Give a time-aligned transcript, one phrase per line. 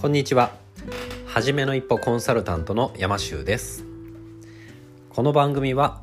[0.00, 0.52] こんにちは。
[1.26, 3.84] はじめの一歩コンサルタントの山修です。
[5.10, 6.02] この番組は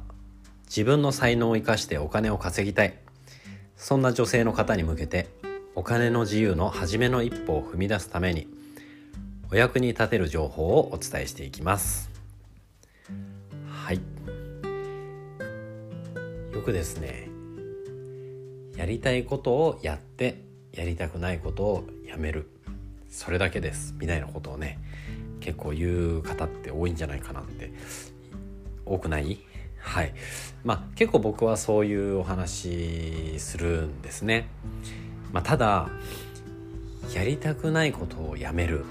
[0.65, 2.99] 自分の才能を生かしてお金を稼ぎたい。
[3.77, 5.29] そんな女性の方に向けて
[5.75, 8.49] お金の自由の初めの一歩を踏み出すために
[9.49, 12.09] お役に立てる情報をお伝えしていきます。
[13.65, 14.01] はい。
[16.53, 17.29] よくですね
[18.75, 22.54] やりたいことをやってやりたくないことをやめる。
[23.15, 24.77] それだけですみたいなことをね
[25.39, 27.71] 結構言う方って多いんじゃないかなって
[28.85, 29.39] 多くない？
[29.79, 30.13] はい。
[30.65, 34.49] まあ結構僕はそういうお話するんですね、
[35.31, 35.89] まあ、ただ
[37.13, 38.83] やりたくないことをやめる。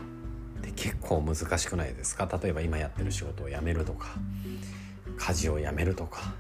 [0.60, 2.26] って結構難しくないですか？
[2.42, 4.16] 例えば今やってる仕事を辞めるとか
[5.18, 6.32] 家事を辞めるとか。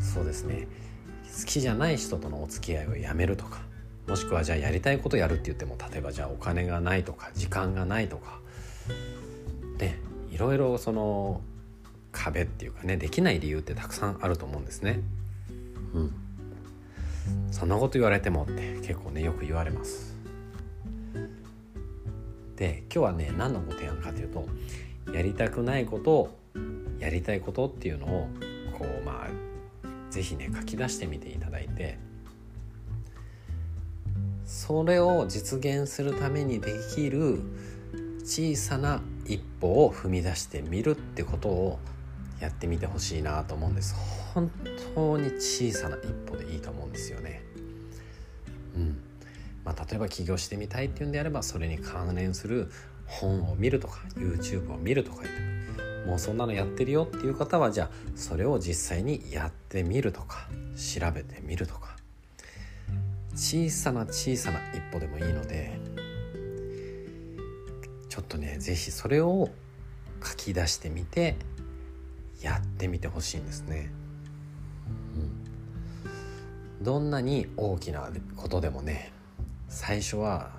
[0.00, 0.66] そうですね。
[1.38, 3.60] 好きじゃない人とのお付き合いをやめるとか。
[4.06, 8.38] もしくはじゃあやりたいことやるって言っても例えばじゃあお金がないとか時間がないとか
[9.78, 9.98] ね
[10.30, 11.40] いろいろその
[12.12, 15.00] 壁っていうかねできない理由ってたくさんあると思うんですね。
[15.92, 16.12] うん、
[17.50, 20.14] そんなこと言われてもって結構ねよく言われます。
[22.56, 24.46] で今日はね何のご提案かというと
[25.12, 26.38] やりたくないことを
[26.98, 28.28] やりたいことっていうのを
[28.78, 29.28] こうまあ
[30.10, 31.98] 是非ね書き出してみていただいて
[34.46, 37.40] それを実現するためにできる
[38.20, 41.78] 小さな一歩を踏み出してみるってことを
[42.40, 43.94] やってみてほしいなと思うんです。
[44.34, 44.50] 本
[44.94, 47.42] 当に小さな一歩でいいと思うんですよね。
[48.76, 49.00] うん。
[49.64, 52.70] まあ、例えば起業してみたいっていうんであればそれに関連する
[53.06, 55.22] 本を見るとか YouTube を見るとか
[56.06, 61.95] もうそんなのやってるよっていう方はじゃあそれを実際にやってみるとか調べてみるとか
[63.36, 65.78] 小さな小さな一歩でもいいので
[68.08, 69.50] ちょっとね是非それを
[70.24, 71.36] 書き出してみて
[72.40, 73.90] やってみてほしいんですね。
[76.78, 79.12] うん、どんなに大きなことでもね
[79.68, 80.50] 最初は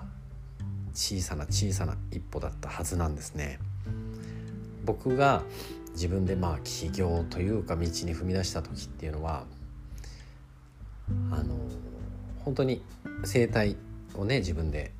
[0.94, 3.58] 小さな小さな一歩だったはずなんですね。
[4.84, 5.42] 僕が
[5.92, 9.44] 自分でまあ起業というか道に踏み出した時っていうのは
[11.30, 11.47] あの
[12.48, 12.80] 本当に
[13.24, 13.76] 整体
[14.14, 14.90] をね自分で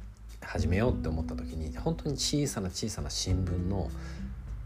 [0.42, 3.90] 始めようって思った時に本当に小さな小さな新聞の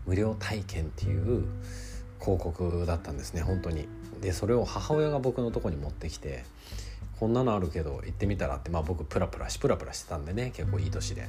[0.04, 1.44] 無料体験っていう
[2.19, 3.87] 広告だったんですね本当に。
[4.20, 6.44] でそれを母親が僕のとこに持ってきて
[7.20, 11.28] 「こんなのあるけど行ってみたら」ってまあ僕プラプラしプラプラしてたんでね結構いい年で。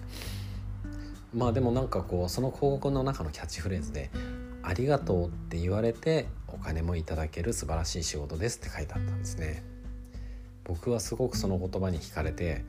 [1.35, 4.09] まあでもなんかこうその広告の中のキャッチフレーズで
[4.63, 9.72] 「ありがとう」って言われてお金もいただける素晴らしい仕事ですって書いてあったんですね。
[10.63, 12.63] 僕はすごくその言葉に惹かれて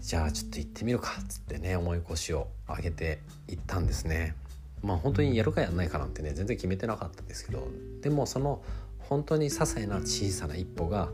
[0.00, 4.34] じゃあちょっと行ってみるかっつってね思い越しを上げて行ったんですね。
[4.82, 7.66] まあ本当にやるかやんないかなんてね全然決めてなかったんですけど
[8.00, 8.62] でもその
[8.98, 11.10] 本当に些細な小さな一歩が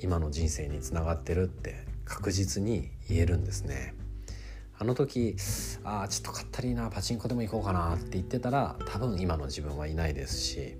[0.00, 3.94] 今の人生につながってるって確実に言えるんですね。
[4.80, 5.34] あの時
[5.82, 10.76] ああちょっとかったりなパチンコでも行こうかなって言ってたら多分今の自分はいないですし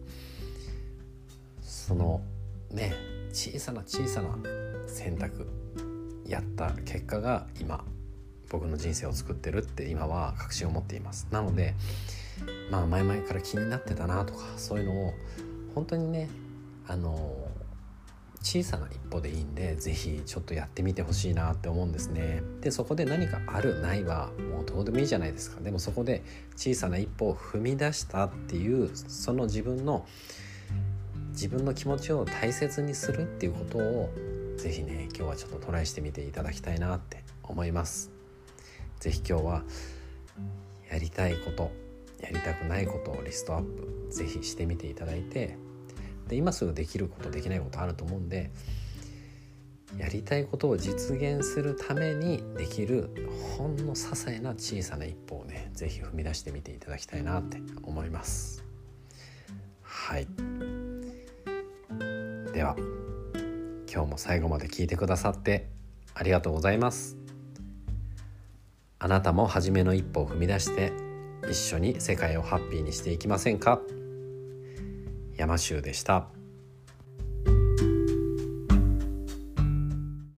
[1.61, 2.21] その
[2.71, 2.95] ね
[3.33, 4.39] 小さな小さな
[4.89, 5.47] 選択
[6.27, 7.85] やった結果が今
[8.51, 11.29] 僕の人生を作ってるって今は確信を持っています。
[11.31, 11.75] なので
[12.71, 15.15] まあ前々から気になってたなとかそういうのを
[15.75, 16.29] 本当にね
[16.87, 17.49] あの
[18.43, 22.43] 小さな一歩でいいんで是非ちょっとやってみてほしいなって思うんですね。
[22.61, 25.61] でそこで何かあるないはもうどうでもいいじゃないですか。
[25.61, 26.23] でもそこで
[26.57, 30.07] 小さな一歩を踏み出したっていうその自分の
[31.31, 34.11] 自分の気持ちを大切にするっていうことを
[34.59, 38.11] 是非ね今日はちょっとトライしてみていただきたいなって思います。
[38.99, 39.63] 是非今日は
[40.91, 41.71] やりたいこと
[42.21, 45.57] やりたくないことをリストアップ是非してみていただいて
[46.27, 48.51] で今すぐできることできないことあると思うんで
[49.97, 53.11] やりたいことを実現するためにできる
[53.57, 58.65] ほんの些細な小さな一歩をね是非踏み出してみていただきたいなって思います。
[59.83, 60.27] はい。
[62.53, 62.98] では。
[63.93, 65.69] 今日も最後まで聞いてくださって
[66.15, 67.17] ありがとうございます
[68.99, 70.93] あなたも初めの一歩を踏み出して
[71.49, 73.81] 一緒に世界をハッピーにしていきませんか？
[75.37, 76.38] 山州でした。